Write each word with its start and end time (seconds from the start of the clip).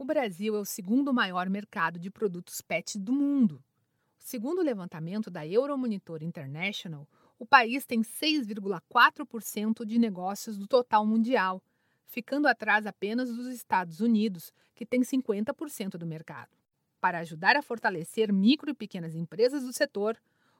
O 0.00 0.04
Brasil 0.04 0.54
é 0.54 0.60
o 0.60 0.64
segundo 0.64 1.12
maior 1.12 1.50
mercado 1.50 1.98
de 1.98 2.08
produtos 2.08 2.60
PET 2.60 2.96
do 3.00 3.12
mundo. 3.12 3.60
Segundo 4.16 4.60
o 4.60 4.62
levantamento 4.62 5.28
da 5.28 5.44
Euromonitor 5.44 6.22
International, 6.22 7.04
o 7.36 7.44
país 7.44 7.84
tem 7.84 8.02
6,4% 8.02 9.84
de 9.84 9.98
negócios 9.98 10.56
do 10.56 10.68
total 10.68 11.04
mundial, 11.04 11.60
ficando 12.06 12.46
atrás 12.46 12.86
apenas 12.86 13.28
dos 13.34 13.48
Estados 13.48 13.98
Unidos, 13.98 14.52
que 14.72 14.86
tem 14.86 15.00
50% 15.00 15.96
do 15.96 16.06
mercado. 16.06 16.56
Para 17.00 17.18
ajudar 17.18 17.56
a 17.56 17.62
fortalecer 17.62 18.32
micro 18.32 18.70
e 18.70 18.74
pequenas 18.74 19.16
empresas 19.16 19.64
do 19.64 19.72
setor, 19.72 20.16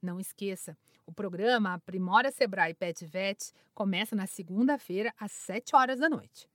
Não 0.00 0.18
esqueça, 0.18 0.78
o 1.06 1.12
programa 1.12 1.74
Aprimora 1.74 2.30
Sebrae 2.30 2.72
Pet 2.72 3.04
Vet 3.04 3.52
começa 3.74 4.16
na 4.16 4.26
segunda-feira 4.26 5.12
às 5.20 5.32
7 5.32 5.76
horas 5.76 6.00
da 6.00 6.08
noite. 6.08 6.48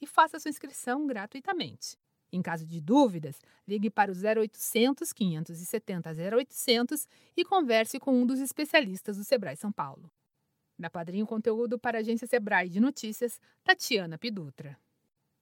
e 0.00 0.06
faça 0.06 0.38
sua 0.38 0.48
inscrição 0.48 1.06
gratuitamente. 1.06 1.98
Em 2.30 2.42
caso 2.42 2.66
de 2.66 2.80
dúvidas, 2.80 3.40
ligue 3.66 3.88
para 3.88 4.12
o 4.12 4.14
0800 4.14 5.12
570 5.12 6.10
0800 6.36 7.08
e 7.36 7.44
converse 7.44 7.98
com 7.98 8.12
um 8.12 8.26
dos 8.26 8.40
especialistas 8.40 9.16
do 9.16 9.24
Sebrae 9.24 9.56
São 9.56 9.72
Paulo. 9.72 10.10
Da 10.78 10.90
Padrinho 10.90 11.26
Conteúdo 11.26 11.78
para 11.78 11.98
a 11.98 12.00
agência 12.00 12.26
Sebrae 12.26 12.68
de 12.68 12.80
Notícias, 12.80 13.40
Tatiana 13.64 14.18
Pidutra. 14.18 14.78